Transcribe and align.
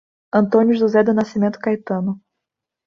Antônio 0.33 0.73
José 0.75 1.03
do 1.03 1.13
Nascimento 1.13 1.59
Caetano 1.59 2.19